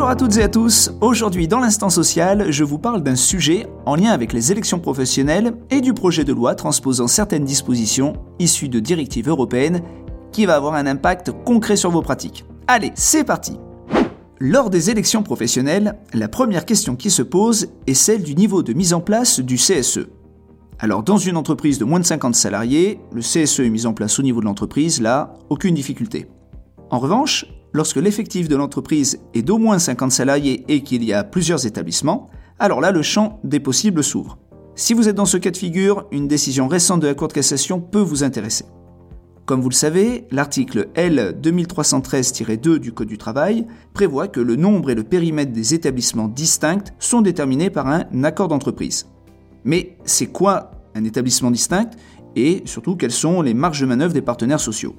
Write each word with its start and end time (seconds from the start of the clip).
Bonjour 0.00 0.12
à 0.12 0.16
toutes 0.16 0.38
et 0.38 0.42
à 0.42 0.48
tous. 0.48 0.90
Aujourd'hui, 1.02 1.46
dans 1.46 1.60
l'instant 1.60 1.90
social, 1.90 2.50
je 2.50 2.64
vous 2.64 2.78
parle 2.78 3.02
d'un 3.02 3.16
sujet 3.16 3.66
en 3.84 3.96
lien 3.96 4.12
avec 4.12 4.32
les 4.32 4.50
élections 4.50 4.78
professionnelles 4.78 5.52
et 5.68 5.82
du 5.82 5.92
projet 5.92 6.24
de 6.24 6.32
loi 6.32 6.54
transposant 6.54 7.06
certaines 7.06 7.44
dispositions 7.44 8.14
issues 8.38 8.70
de 8.70 8.80
directives 8.80 9.28
européennes 9.28 9.82
qui 10.32 10.46
va 10.46 10.56
avoir 10.56 10.72
un 10.72 10.86
impact 10.86 11.32
concret 11.44 11.76
sur 11.76 11.90
vos 11.90 12.00
pratiques. 12.00 12.46
Allez, 12.66 12.92
c'est 12.94 13.24
parti. 13.24 13.58
Lors 14.38 14.70
des 14.70 14.88
élections 14.88 15.22
professionnelles, 15.22 15.98
la 16.14 16.28
première 16.28 16.64
question 16.64 16.96
qui 16.96 17.10
se 17.10 17.20
pose 17.20 17.68
est 17.86 17.92
celle 17.92 18.22
du 18.22 18.34
niveau 18.34 18.62
de 18.62 18.72
mise 18.72 18.94
en 18.94 19.02
place 19.02 19.38
du 19.38 19.56
CSE. 19.56 20.08
Alors, 20.78 21.02
dans 21.02 21.18
une 21.18 21.36
entreprise 21.36 21.78
de 21.78 21.84
moins 21.84 22.00
de 22.00 22.06
50 22.06 22.34
salariés, 22.34 23.00
le 23.12 23.20
CSE 23.20 23.60
est 23.60 23.68
mis 23.68 23.84
en 23.84 23.92
place 23.92 24.18
au 24.18 24.22
niveau 24.22 24.40
de 24.40 24.46
l'entreprise, 24.46 25.02
là, 25.02 25.34
aucune 25.50 25.74
difficulté. 25.74 26.26
En 26.88 27.00
revanche, 27.00 27.44
lorsque 27.72 27.96
l'effectif 27.96 28.48
de 28.48 28.56
l'entreprise 28.56 29.20
est 29.34 29.42
d'au 29.42 29.58
moins 29.58 29.78
50 29.78 30.12
salariés 30.12 30.64
et 30.68 30.82
qu'il 30.82 31.04
y 31.04 31.12
a 31.12 31.24
plusieurs 31.24 31.66
établissements, 31.66 32.30
alors 32.58 32.80
là, 32.80 32.92
le 32.92 33.02
champ 33.02 33.40
des 33.44 33.60
possibles 33.60 34.04
s'ouvre. 34.04 34.38
Si 34.74 34.94
vous 34.94 35.08
êtes 35.08 35.16
dans 35.16 35.26
ce 35.26 35.36
cas 35.36 35.50
de 35.50 35.56
figure, 35.56 36.06
une 36.10 36.28
décision 36.28 36.68
récente 36.68 37.00
de 37.00 37.06
la 37.06 37.14
Cour 37.14 37.28
de 37.28 37.32
cassation 37.32 37.80
peut 37.80 38.00
vous 38.00 38.24
intéresser. 38.24 38.64
Comme 39.46 39.62
vous 39.62 39.68
le 39.68 39.74
savez, 39.74 40.26
l'article 40.30 40.88
L 40.94 41.36
2313-2 41.42 42.78
du 42.78 42.92
Code 42.92 43.08
du 43.08 43.18
travail 43.18 43.66
prévoit 43.94 44.28
que 44.28 44.40
le 44.40 44.56
nombre 44.56 44.90
et 44.90 44.94
le 44.94 45.02
périmètre 45.02 45.52
des 45.52 45.74
établissements 45.74 46.28
distincts 46.28 46.92
sont 46.98 47.20
déterminés 47.20 47.68
par 47.68 47.88
un 47.88 48.04
accord 48.22 48.48
d'entreprise. 48.48 49.06
Mais 49.64 49.96
c'est 50.04 50.28
quoi 50.28 50.70
un 50.94 51.04
établissement 51.04 51.50
distinct 51.50 51.90
et 52.36 52.62
surtout 52.64 52.94
quelles 52.94 53.10
sont 53.10 53.42
les 53.42 53.54
marges 53.54 53.80
de 53.80 53.86
manœuvre 53.86 54.14
des 54.14 54.22
partenaires 54.22 54.60
sociaux? 54.60 54.94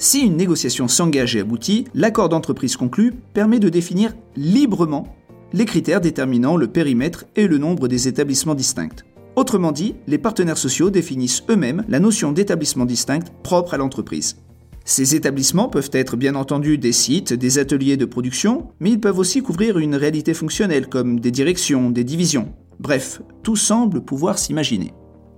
Si 0.00 0.20
une 0.20 0.36
négociation 0.36 0.86
s'engage 0.86 1.34
et 1.34 1.40
aboutit, 1.40 1.86
l'accord 1.92 2.28
d'entreprise 2.28 2.76
conclu 2.76 3.14
permet 3.34 3.58
de 3.58 3.68
définir 3.68 4.14
librement 4.36 5.16
les 5.52 5.64
critères 5.64 6.00
déterminant 6.00 6.56
le 6.56 6.68
périmètre 6.68 7.24
et 7.34 7.48
le 7.48 7.58
nombre 7.58 7.88
des 7.88 8.06
établissements 8.06 8.54
distincts. 8.54 9.02
Autrement 9.34 9.72
dit, 9.72 9.96
les 10.06 10.18
partenaires 10.18 10.56
sociaux 10.56 10.90
définissent 10.90 11.42
eux-mêmes 11.50 11.84
la 11.88 11.98
notion 11.98 12.30
d'établissement 12.30 12.84
distinct 12.84 13.24
propre 13.42 13.74
à 13.74 13.76
l'entreprise. 13.76 14.36
Ces 14.84 15.16
établissements 15.16 15.68
peuvent 15.68 15.90
être 15.92 16.16
bien 16.16 16.36
entendu 16.36 16.78
des 16.78 16.92
sites, 16.92 17.32
des 17.32 17.58
ateliers 17.58 17.96
de 17.96 18.04
production, 18.04 18.68
mais 18.78 18.90
ils 18.90 19.00
peuvent 19.00 19.18
aussi 19.18 19.42
couvrir 19.42 19.78
une 19.78 19.96
réalité 19.96 20.32
fonctionnelle 20.32 20.86
comme 20.86 21.18
des 21.18 21.32
directions, 21.32 21.90
des 21.90 22.04
divisions. 22.04 22.52
Bref, 22.78 23.20
tout 23.42 23.56
semble 23.56 24.02
pouvoir 24.02 24.38
s'imaginer. 24.38 24.92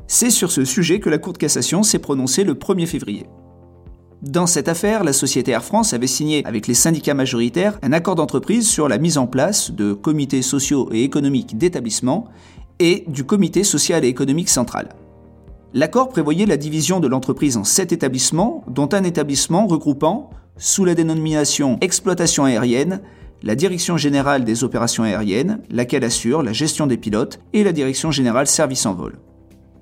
C'est 0.07 0.31
sur 0.31 0.53
ce 0.53 0.67
sujet 0.67 1.01
que 1.01 1.09
la 1.09 1.19
Cour 1.19 1.33
de 1.33 1.39
cassation 1.39 1.83
s'est 1.83 1.99
prononcée 1.99 2.45
le 2.45 2.55
1er 2.55 2.87
février. 2.87 3.25
Dans 4.23 4.47
cette 4.47 4.69
affaire, 4.69 5.03
la 5.03 5.15
société 5.15 5.53
Air 5.53 5.65
France 5.65 5.95
avait 5.95 6.07
signé 6.07 6.45
avec 6.45 6.67
les 6.67 6.75
syndicats 6.75 7.15
majoritaires 7.15 7.79
un 7.83 7.95
accord 7.95 8.17
d'entreprise 8.17 8.69
sur 8.69 8.87
la 8.87 8.99
mise 8.99 9.17
en 9.17 9.27
place 9.27 9.71
de 9.71 9.95
comités 9.95 10.43
sociaux 10.43 10.91
et 10.93 11.05
économiques 11.05 11.57
d'établissement 11.57 12.27
et 12.81 13.05
du 13.09 13.25
comité 13.25 13.65
social 13.65 14.05
et 14.05 14.09
économique 14.09 14.51
central. 14.51 14.91
L'accord 15.73 16.11
prévoyait 16.11 16.45
la 16.45 16.59
division 16.59 17.01
de 17.01 17.09
l'entreprise 17.09 17.57
en 17.57 17.65
sept 17.65 17.93
établissements, 17.93 18.63
dont 18.69 18.91
un 18.93 19.05
établissement 19.05 19.67
regroupant, 19.67 20.29
sous 20.59 20.85
la 20.85 20.95
dénomination 20.95 21.79
exploitation 21.81 22.45
aérienne, 22.45 23.01
la 23.43 23.55
Direction 23.55 23.97
générale 23.97 24.45
des 24.45 24.65
opérations 24.65 25.05
aériennes, 25.05 25.63
laquelle 25.71 26.05
assure 26.05 26.43
la 26.43 26.53
gestion 26.53 26.87
des 26.87 26.99
pilotes, 26.99 27.41
et 27.55 27.65
la 27.65 27.73
Direction 27.73 28.11
générale 28.11 28.47
service 28.47 28.85
en 28.85 28.93
vol. 28.93 29.19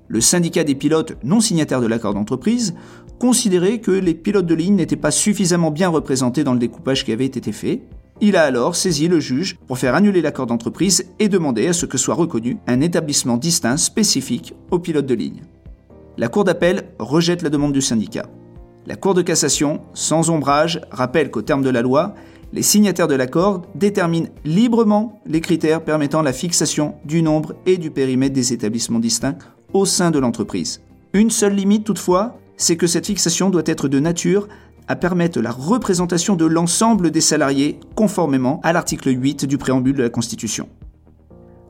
Le 0.09 0.23
syndicat 0.23 0.65
des 0.65 0.75
pilotes 0.75 1.17
non 1.23 1.41
signataires 1.41 1.83
de 1.83 1.87
l'accord 1.87 2.15
d'entreprise 2.15 2.75
considérait 3.19 3.79
que 3.79 3.91
les 3.91 4.15
pilotes 4.15 4.47
de 4.47 4.55
ligne 4.55 4.77
n'étaient 4.77 4.97
pas 4.97 5.11
suffisamment 5.11 5.71
bien 5.71 5.91
représentés 5.91 6.45
dans 6.45 6.55
le 6.55 6.59
découpage 6.59 7.05
qui 7.05 7.13
avait 7.13 7.27
été 7.27 7.53
fait. 7.53 7.83
Il 8.23 8.35
a 8.37 8.43
alors 8.43 8.75
saisi 8.75 9.07
le 9.07 9.21
juge 9.21 9.59
pour 9.67 9.79
faire 9.79 9.95
annuler 9.95 10.23
l'accord 10.23 10.47
d'entreprise 10.47 11.05
et 11.19 11.29
demander 11.29 11.69
à 11.69 11.73
ce 11.75 11.85
que 11.85 11.99
soit 11.99 12.15
reconnu 12.15 12.57
un 12.67 12.81
établissement 12.81 13.37
distinct 13.37 13.77
spécifique 13.77 14.55
aux 14.71 14.79
pilotes 14.79 15.07
de 15.07 15.15
ligne. 15.15 15.43
La 16.17 16.29
Cour 16.29 16.45
d'appel 16.45 16.85
rejette 16.99 17.43
la 17.43 17.51
demande 17.51 17.75
du 17.75 17.83
syndicat. 17.83 18.27
La 18.87 18.97
Cour 18.97 19.13
de 19.13 19.23
cassation, 19.23 19.83
sans 19.93 20.31
ombrage, 20.31 20.81
rappelle 20.91 21.31
qu'au 21.31 21.43
terme 21.43 21.63
de 21.63 21.71
la 21.71 21.83
loi, 21.83 22.15
les 22.55 22.63
signataires 22.63 23.09
de 23.09 23.15
l'accord 23.15 23.67
déterminent 23.75 24.31
librement 24.47 25.21
les 25.27 25.43
critères 25.43 25.85
permettant 25.85 26.23
la 26.23 26.33
fixation 26.33 26.95
du 27.05 27.23
nombre 27.23 27.57
et 27.67 27.77
du 27.77 27.91
périmètre 27.91 28.35
des 28.35 28.55
établissements 28.55 29.01
distincts 29.01 29.37
au 29.73 29.85
sein 29.85 30.11
de 30.11 30.19
l'entreprise. 30.19 30.81
Une 31.13 31.31
seule 31.31 31.55
limite 31.55 31.85
toutefois, 31.85 32.39
c'est 32.57 32.77
que 32.77 32.87
cette 32.87 33.07
fixation 33.07 33.51
doit 33.51 33.63
être 33.67 33.89
de 33.89 34.01
nature 34.01 34.49
à 34.89 34.97
permettre 34.97 35.41
la 35.41 35.53
représentation 35.53 36.35
de 36.35 36.47
l'ensemble 36.47 37.11
des 37.11 37.21
salariés 37.21 37.79
conformément 37.95 38.61
à 38.63 38.73
l'article 38.73 39.11
8 39.11 39.45
du 39.45 39.59
préambule 39.59 39.97
de 39.97 40.03
la 40.03 40.11
Constitution. 40.11 40.69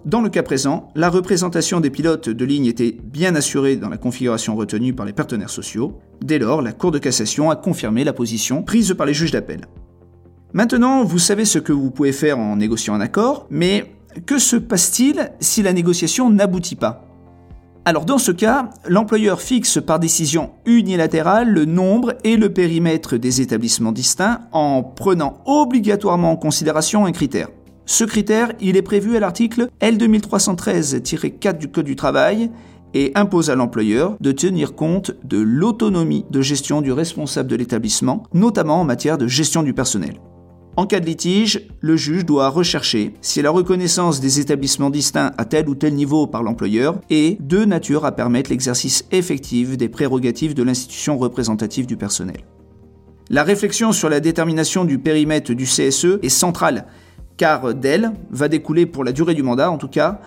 Dans 0.05 0.21
le 0.21 0.31
cas 0.31 0.45
présent, 0.45 0.89
la 0.95 1.11
représentation 1.11 1.81
des 1.81 1.91
pilotes 1.91 2.29
de 2.29 2.45
ligne 2.45 2.67
était 2.67 2.97
bien 3.03 3.35
assurée 3.35 3.77
dans 3.77 3.89
la 3.89 3.99
configuration 3.99 4.55
retenue 4.57 4.95
par 4.95 5.05
les 5.05 5.13
partenaires 5.13 5.51
sociaux. 5.51 5.99
Dès 6.23 6.39
lors, 6.39 6.63
la 6.63 6.73
Cour 6.73 6.93
de 6.93 6.99
cassation 6.99 7.51
a 7.51 7.57
confirmé 7.57 8.05
la 8.05 8.13
position 8.13 8.63
prise 8.63 8.95
par 8.95 9.07
les 9.07 9.13
juges 9.13 9.33
d'appel. 9.33 9.63
Maintenant, 10.53 11.05
vous 11.05 11.19
savez 11.19 11.45
ce 11.45 11.59
que 11.59 11.73
vous 11.73 11.91
pouvez 11.91 12.13
faire 12.13 12.39
en 12.39 12.57
négociant 12.57 12.95
un 12.95 13.01
accord, 13.01 13.47
mais 13.51 13.93
que 14.25 14.39
se 14.39 14.57
passe-t-il 14.57 15.33
si 15.41 15.63
la 15.63 15.73
négociation 15.73 16.31
n'aboutit 16.31 16.77
pas? 16.77 17.08
Alors 17.85 18.05
dans 18.05 18.19
ce 18.19 18.33
cas, 18.33 18.71
l'employeur 18.87 19.41
fixe 19.41 19.81
par 19.81 19.99
décision 19.99 20.51
unilatérale 20.67 21.49
le 21.49 21.65
nombre 21.65 22.15
et 22.23 22.37
le 22.37 22.53
périmètre 22.53 23.17
des 23.17 23.41
établissements 23.41 23.93
distincts 23.93 24.41
en 24.53 24.83
prenant 24.83 25.43
obligatoirement 25.47 26.33
en 26.33 26.37
considération 26.37 27.07
un 27.07 27.13
critère. 27.13 27.49
Ce 27.87 28.05
critère, 28.05 28.53
il 28.61 28.77
est 28.77 28.83
prévu 28.83 29.17
à 29.17 29.21
l'article 29.21 29.69
L2313-4 29.81 31.57
du 31.57 31.69
Code 31.69 31.87
du 31.87 31.97
travail 31.97 32.51
et 32.93 33.13
impose 33.15 33.49
à 33.49 33.55
l'employeur 33.55 34.17
de 34.21 34.33
tenir 34.33 34.75
compte 34.75 35.13
de 35.25 35.39
l'autonomie 35.39 36.27
de 36.31 36.43
gestion 36.43 36.83
du 36.83 36.93
responsable 36.93 37.49
de 37.49 37.57
l'établissement, 37.57 38.25
notamment 38.35 38.81
en 38.81 38.85
matière 38.85 39.17
de 39.17 39.27
gestion 39.27 39.63
du 39.63 39.73
personnel. 39.73 40.21
En 40.79 40.87
cas 40.87 41.01
de 41.01 41.07
litige, 41.07 41.67
le 41.81 41.97
juge 41.97 42.25
doit 42.25 42.51
rechercher 42.51 43.13
si 43.21 43.43
la 43.43 43.51
reconnaissance 43.51 44.21
des 44.21 44.39
établissements 44.39 44.91
distincts 44.91 45.33
à 45.37 45.45
tel 45.45 45.69
ou 45.69 45.75
tel 45.75 45.93
niveau 45.93 46.29
par 46.29 46.45
l'employeur 46.45 47.01
est 47.11 47.43
de 47.43 47.65
nature 47.65 48.05
à 48.05 48.13
permettre 48.13 48.51
l'exercice 48.51 49.05
effectif 49.11 49.77
des 49.77 49.89
prérogatives 49.89 50.55
de 50.55 50.63
l'institution 50.63 51.19
représentative 51.19 51.87
du 51.87 51.97
personnel. 51.97 52.37
La 53.29 53.43
réflexion 53.43 53.91
sur 53.91 54.09
la 54.09 54.21
détermination 54.21 54.85
du 54.85 55.01
périmètre 55.01 55.53
du 55.53 55.65
CSE 55.65 56.21
est 56.23 56.29
centrale, 56.29 56.87
car 57.37 57.75
d'elle 57.75 58.13
va 58.31 58.47
découler 58.47 58.87
pour 58.87 59.03
la 59.03 59.11
durée 59.11 59.35
du 59.35 59.43
mandat 59.43 59.73
en 59.73 59.79
tout 59.79 59.89
cas, 59.89 60.21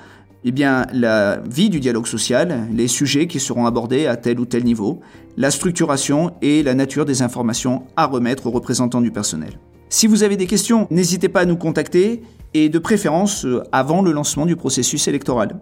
eh 0.44 0.52
la 0.52 1.38
vie 1.50 1.70
du 1.70 1.80
dialogue 1.80 2.08
social, 2.08 2.68
les 2.74 2.90
sujets 2.90 3.28
qui 3.28 3.40
seront 3.40 3.68
abordés 3.68 4.06
à 4.06 4.18
tel 4.18 4.38
ou 4.38 4.46
tel 4.46 4.66
niveau, 4.66 5.00
la 5.38 5.50
structuration 5.50 6.34
et 6.42 6.62
la 6.62 6.74
nature 6.74 7.06
des 7.06 7.22
informations 7.22 7.84
à 7.96 8.06
remettre 8.06 8.48
aux 8.48 8.52
représentants 8.52 9.00
du 9.00 9.12
personnel. 9.12 9.58
Si 9.94 10.08
vous 10.08 10.24
avez 10.24 10.38
des 10.38 10.48
questions, 10.48 10.88
n'hésitez 10.90 11.28
pas 11.28 11.42
à 11.42 11.46
nous 11.46 11.58
contacter 11.58 12.22
et 12.54 12.70
de 12.70 12.80
préférence 12.80 13.44
euh, 13.44 13.62
avant 13.74 14.02
le 14.02 14.14
lancement 14.14 14.46
du 14.46 14.56
processus 14.56 15.10
électoral. 15.10 15.60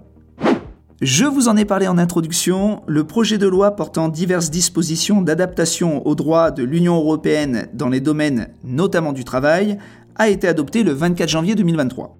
Je 1.01 1.25
vous 1.25 1.47
en 1.47 1.57
ai 1.57 1.65
parlé 1.65 1.87
en 1.87 1.97
introduction, 1.97 2.83
le 2.85 3.05
projet 3.05 3.39
de 3.39 3.47
loi 3.47 3.71
portant 3.71 4.07
diverses 4.07 4.51
dispositions 4.51 5.23
d'adaptation 5.23 6.05
aux 6.05 6.13
droits 6.13 6.51
de 6.51 6.61
l'Union 6.61 6.95
européenne 6.97 7.69
dans 7.73 7.89
les 7.89 8.01
domaines 8.01 8.49
notamment 8.63 9.13
du 9.13 9.23
travail 9.23 9.79
a 10.15 10.29
été 10.29 10.47
adopté 10.47 10.83
le 10.83 10.91
24 10.91 11.27
janvier 11.27 11.55
2023. 11.55 12.15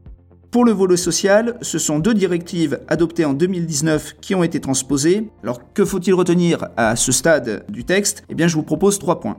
Pour 0.49 0.65
le 0.65 0.71
volet 0.71 0.97
social, 0.97 1.59
ce 1.61 1.77
sont 1.77 1.99
deux 1.99 2.15
directives 2.15 2.79
adoptées 2.87 3.25
en 3.25 3.33
2019 3.33 4.15
qui 4.19 4.33
ont 4.33 4.41
été 4.41 4.59
transposées. 4.59 5.29
Alors 5.43 5.61
que 5.75 5.85
faut-il 5.85 6.15
retenir 6.15 6.69
à 6.75 6.95
ce 6.95 7.11
stade 7.11 7.65
du 7.69 7.83
texte? 7.83 8.23
Eh 8.29 8.33
bien 8.33 8.47
je 8.47 8.55
vous 8.55 8.63
propose 8.63 8.97
trois 8.97 9.19
points. 9.19 9.37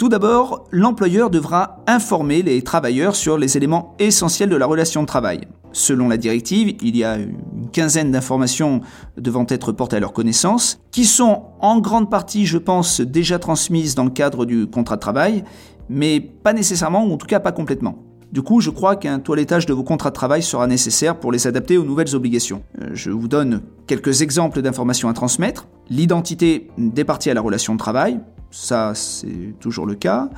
Tout 0.00 0.08
d'abord, 0.08 0.64
l'employeur 0.70 1.28
devra 1.28 1.76
informer 1.86 2.40
les 2.40 2.62
travailleurs 2.62 3.14
sur 3.14 3.36
les 3.36 3.58
éléments 3.58 3.94
essentiels 3.98 4.48
de 4.48 4.56
la 4.56 4.64
relation 4.64 5.02
de 5.02 5.06
travail. 5.06 5.42
Selon 5.72 6.08
la 6.08 6.16
directive, 6.16 6.74
il 6.80 6.96
y 6.96 7.04
a 7.04 7.16
une 7.16 7.68
quinzaine 7.70 8.10
d'informations 8.10 8.80
devant 9.18 9.44
être 9.50 9.72
portées 9.72 9.96
à 9.96 10.00
leur 10.00 10.14
connaissance, 10.14 10.80
qui 10.90 11.04
sont 11.04 11.42
en 11.60 11.80
grande 11.80 12.08
partie, 12.08 12.46
je 12.46 12.56
pense, 12.56 13.02
déjà 13.02 13.38
transmises 13.38 13.94
dans 13.94 14.04
le 14.04 14.10
cadre 14.10 14.46
du 14.46 14.66
contrat 14.66 14.96
de 14.96 15.02
travail, 15.02 15.44
mais 15.90 16.18
pas 16.18 16.54
nécessairement, 16.54 17.04
ou 17.04 17.12
en 17.12 17.18
tout 17.18 17.26
cas 17.26 17.38
pas 17.38 17.52
complètement. 17.52 17.98
Du 18.32 18.40
coup, 18.40 18.62
je 18.62 18.70
crois 18.70 18.96
qu'un 18.96 19.18
toilettage 19.18 19.66
de 19.66 19.74
vos 19.74 19.84
contrats 19.84 20.08
de 20.08 20.14
travail 20.14 20.42
sera 20.42 20.66
nécessaire 20.66 21.20
pour 21.20 21.30
les 21.30 21.46
adapter 21.46 21.76
aux 21.76 21.84
nouvelles 21.84 22.16
obligations. 22.16 22.62
Euh, 22.80 22.88
je 22.94 23.10
vous 23.10 23.28
donne 23.28 23.60
quelques 23.86 24.22
exemples 24.22 24.62
d'informations 24.62 25.10
à 25.10 25.12
transmettre. 25.12 25.66
L'identité 25.90 26.68
des 26.78 27.04
parties 27.04 27.28
à 27.28 27.34
la 27.34 27.42
relation 27.42 27.74
de 27.74 27.78
travail, 27.78 28.18
ça 28.50 28.92
c'est 28.94 29.54
toujours 29.60 29.86
le 29.86 29.94
cas. 29.94 30.30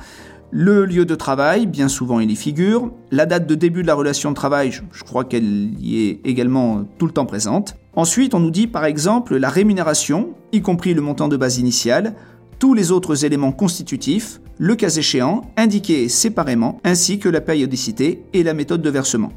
Le 0.51 0.85
lieu 0.85 1.05
de 1.05 1.15
travail, 1.15 1.65
bien 1.65 1.87
souvent 1.87 2.19
il 2.19 2.29
y 2.29 2.35
figure. 2.35 2.91
La 3.09 3.25
date 3.25 3.47
de 3.47 3.55
début 3.55 3.81
de 3.81 3.87
la 3.87 3.95
relation 3.95 4.29
de 4.29 4.35
travail, 4.35 4.71
je 4.91 5.03
crois 5.03 5.23
qu'elle 5.23 5.71
y 5.79 6.07
est 6.07 6.21
également 6.25 6.83
tout 6.99 7.07
le 7.07 7.11
temps 7.11 7.25
présente. 7.25 7.75
Ensuite, 7.95 8.33
on 8.35 8.39
nous 8.39 8.51
dit 8.51 8.67
par 8.67 8.85
exemple 8.85 9.35
la 9.35 9.49
rémunération, 9.49 10.35
y 10.51 10.61
compris 10.61 10.93
le 10.93 11.01
montant 11.01 11.27
de 11.27 11.37
base 11.37 11.57
initial, 11.57 12.13
tous 12.59 12.73
les 12.73 12.91
autres 12.91 13.25
éléments 13.25 13.51
constitutifs, 13.51 14.41
le 14.57 14.75
cas 14.75 14.89
échéant, 14.89 15.41
indiqués 15.57 16.07
séparément, 16.07 16.79
ainsi 16.83 17.19
que 17.19 17.29
la 17.29 17.41
périodicité 17.41 18.23
et 18.33 18.43
la 18.43 18.53
méthode 18.53 18.81
de 18.81 18.89
versement. 18.89 19.31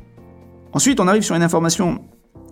Ensuite, 0.72 1.00
on 1.00 1.08
arrive 1.08 1.22
sur 1.22 1.34
une 1.34 1.43
information 1.43 2.02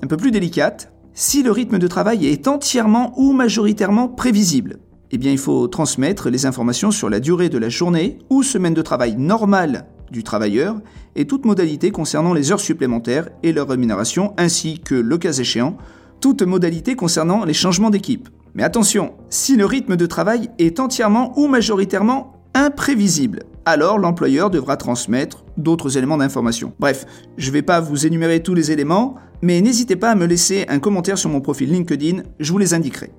un 0.02 0.06
peu 0.06 0.16
plus 0.16 0.30
délicate. 0.30 0.92
Si 1.12 1.42
le 1.42 1.52
rythme 1.52 1.78
de 1.78 1.86
travail 1.86 2.26
est 2.26 2.48
entièrement 2.48 3.12
ou 3.16 3.32
majoritairement 3.32 4.08
prévisible, 4.08 4.78
eh 5.14 5.18
bien, 5.18 5.30
il 5.30 5.38
faut 5.38 5.68
transmettre 5.68 6.28
les 6.28 6.44
informations 6.44 6.90
sur 6.90 7.08
la 7.08 7.20
durée 7.20 7.48
de 7.48 7.56
la 7.56 7.68
journée 7.68 8.18
ou 8.30 8.42
semaine 8.42 8.74
de 8.74 8.82
travail 8.82 9.14
normale 9.16 9.86
du 10.10 10.24
travailleur 10.24 10.80
et 11.14 11.24
toute 11.24 11.44
modalité 11.44 11.92
concernant 11.92 12.34
les 12.34 12.50
heures 12.50 12.58
supplémentaires 12.58 13.28
et 13.44 13.52
leur 13.52 13.68
rémunération, 13.68 14.34
ainsi 14.38 14.80
que, 14.80 14.96
le 14.96 15.16
cas 15.16 15.32
échéant, 15.32 15.76
toute 16.20 16.42
modalité 16.42 16.96
concernant 16.96 17.44
les 17.44 17.54
changements 17.54 17.90
d'équipe. 17.90 18.28
Mais 18.54 18.64
attention, 18.64 19.12
si 19.30 19.56
le 19.56 19.66
rythme 19.66 19.94
de 19.94 20.06
travail 20.06 20.50
est 20.58 20.80
entièrement 20.80 21.32
ou 21.38 21.46
majoritairement 21.46 22.32
imprévisible, 22.54 23.44
alors 23.66 24.00
l'employeur 24.00 24.50
devra 24.50 24.76
transmettre 24.76 25.44
d'autres 25.56 25.96
éléments 25.96 26.16
d'information. 26.16 26.72
Bref, 26.80 27.06
je 27.36 27.50
ne 27.50 27.52
vais 27.52 27.62
pas 27.62 27.80
vous 27.80 28.04
énumérer 28.04 28.42
tous 28.42 28.54
les 28.54 28.72
éléments, 28.72 29.14
mais 29.42 29.60
n'hésitez 29.60 29.94
pas 29.94 30.10
à 30.10 30.14
me 30.16 30.26
laisser 30.26 30.64
un 30.68 30.80
commentaire 30.80 31.18
sur 31.18 31.30
mon 31.30 31.40
profil 31.40 31.70
LinkedIn, 31.70 32.22
je 32.40 32.50
vous 32.50 32.58
les 32.58 32.74
indiquerai. 32.74 33.12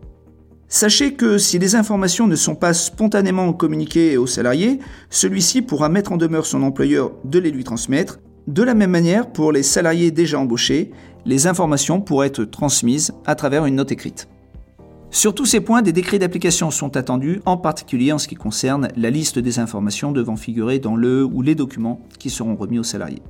Sachez 0.68 1.14
que 1.14 1.38
si 1.38 1.60
les 1.60 1.76
informations 1.76 2.28
ne 2.28 2.36
sont 2.36 2.56
pas 2.56 2.74
spontanément 2.74 3.54
communiquées 3.54 4.18
aux 4.18 4.28
salariés, 4.28 4.80
celui-ci 5.10 5.62
pourra 5.62 5.90
mettre 5.90 6.12
en 6.12 6.18
demeure 6.18 6.46
son 6.46 6.64
employeur 6.64 7.12
de 7.24 7.40
les 7.40 7.52
lui 7.52 7.64
transmettre. 7.64 8.20
De 8.48 8.64
la 8.64 8.74
même 8.74 8.92
manière, 8.92 9.32
pour 9.32 9.52
les 9.52 9.64
salariés 9.64 10.12
déjà 10.12 10.40
embauchés, 10.40 10.92
les 11.26 11.48
informations 11.48 12.02
pourraient 12.02 12.28
être 12.28 12.44
transmises 12.44 13.14
à 13.26 13.36
travers 13.36 13.66
une 13.66 13.76
note 13.76 13.92
écrite. 13.92 14.28
Sur 15.12 15.34
tous 15.34 15.46
ces 15.46 15.62
points, 15.62 15.82
des 15.82 15.94
décrets 15.94 16.20
d'application 16.20 16.72
sont 16.72 16.98
attendus, 16.98 17.42
en 17.46 17.58
particulier 17.58 18.12
en 18.12 18.18
ce 18.18 18.28
qui 18.28 18.36
concerne 18.36 18.90
la 18.98 19.10
liste 19.10 19.40
des 19.40 19.60
informations 19.60 20.12
devant 20.12 20.36
figurer 20.36 20.80
dans 20.80 20.96
le 20.96 21.24
ou 21.24 21.42
les 21.42 21.56
documents 21.56 22.02
qui 22.20 22.30
seront 22.30 22.56
remis 22.56 22.80
aux 22.80 22.84
salariés. 22.84 23.22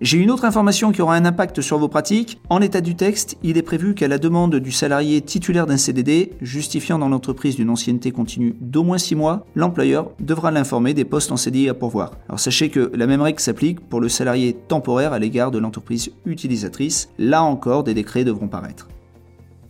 J'ai 0.00 0.18
une 0.18 0.32
autre 0.32 0.44
information 0.44 0.90
qui 0.90 1.02
aura 1.02 1.14
un 1.14 1.24
impact 1.24 1.60
sur 1.60 1.78
vos 1.78 1.86
pratiques. 1.86 2.40
En 2.50 2.58
l'état 2.58 2.80
du 2.80 2.96
texte, 2.96 3.38
il 3.44 3.56
est 3.56 3.62
prévu 3.62 3.94
qu'à 3.94 4.08
la 4.08 4.18
demande 4.18 4.56
du 4.56 4.72
salarié 4.72 5.20
titulaire 5.20 5.66
d'un 5.66 5.76
CDD, 5.76 6.32
justifiant 6.42 6.98
dans 6.98 7.08
l'entreprise 7.08 7.54
d'une 7.54 7.70
ancienneté 7.70 8.10
continue 8.10 8.56
d'au 8.60 8.82
moins 8.82 8.98
6 8.98 9.14
mois, 9.14 9.46
l'employeur 9.54 10.10
devra 10.18 10.50
l'informer 10.50 10.94
des 10.94 11.04
postes 11.04 11.30
en 11.30 11.36
CDI 11.36 11.68
à 11.68 11.74
pourvoir. 11.74 12.10
Alors 12.28 12.40
sachez 12.40 12.70
que 12.70 12.90
la 12.92 13.06
même 13.06 13.22
règle 13.22 13.38
s'applique 13.38 13.80
pour 13.80 14.00
le 14.00 14.08
salarié 14.08 14.54
temporaire 14.66 15.12
à 15.12 15.20
l'égard 15.20 15.52
de 15.52 15.58
l'entreprise 15.58 16.10
utilisatrice. 16.26 17.08
Là 17.18 17.44
encore, 17.44 17.84
des 17.84 17.94
décrets 17.94 18.24
devront 18.24 18.48
paraître. 18.48 18.88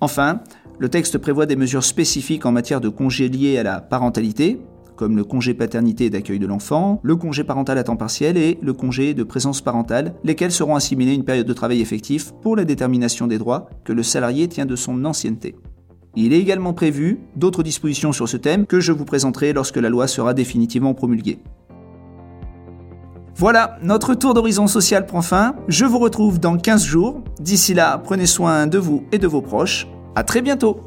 Enfin, 0.00 0.40
le 0.78 0.88
texte 0.88 1.18
prévoit 1.18 1.46
des 1.46 1.56
mesures 1.56 1.84
spécifiques 1.84 2.46
en 2.46 2.52
matière 2.52 2.80
de 2.80 2.88
congés 2.88 3.28
liés 3.28 3.58
à 3.58 3.62
la 3.62 3.80
parentalité, 3.80 4.58
comme 4.96 5.16
le 5.16 5.24
congé 5.24 5.54
paternité 5.54 6.10
d'accueil 6.10 6.38
de 6.38 6.46
l'enfant, 6.46 7.00
le 7.02 7.16
congé 7.16 7.44
parental 7.44 7.78
à 7.78 7.84
temps 7.84 7.96
partiel 7.96 8.36
et 8.36 8.58
le 8.62 8.72
congé 8.72 9.14
de 9.14 9.22
présence 9.22 9.60
parentale, 9.60 10.14
lesquels 10.24 10.52
seront 10.52 10.76
assimilés 10.76 11.12
à 11.12 11.14
une 11.14 11.24
période 11.24 11.46
de 11.46 11.52
travail 11.52 11.80
effectif 11.80 12.32
pour 12.42 12.56
la 12.56 12.64
détermination 12.64 13.26
des 13.26 13.38
droits 13.38 13.68
que 13.84 13.92
le 13.92 14.02
salarié 14.02 14.48
tient 14.48 14.66
de 14.66 14.76
son 14.76 15.04
ancienneté. 15.04 15.56
Il 16.16 16.32
est 16.32 16.38
également 16.38 16.72
prévu 16.72 17.20
d'autres 17.34 17.62
dispositions 17.62 18.12
sur 18.12 18.28
ce 18.28 18.36
thème 18.36 18.66
que 18.66 18.78
je 18.78 18.92
vous 18.92 19.04
présenterai 19.04 19.52
lorsque 19.52 19.76
la 19.76 19.88
loi 19.88 20.06
sera 20.06 20.32
définitivement 20.32 20.94
promulguée. 20.94 21.40
Voilà, 23.36 23.78
notre 23.82 24.14
tour 24.14 24.32
d'horizon 24.32 24.68
social 24.68 25.06
prend 25.06 25.22
fin. 25.22 25.56
Je 25.66 25.84
vous 25.84 25.98
retrouve 25.98 26.38
dans 26.38 26.56
15 26.56 26.84
jours. 26.84 27.20
D'ici 27.40 27.74
là, 27.74 27.98
prenez 27.98 28.26
soin 28.26 28.68
de 28.68 28.78
vous 28.78 29.02
et 29.10 29.18
de 29.18 29.26
vos 29.26 29.42
proches. 29.42 29.88
À 30.14 30.22
très 30.22 30.40
bientôt 30.40 30.80